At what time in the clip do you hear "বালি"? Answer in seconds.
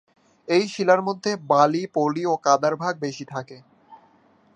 1.49-1.83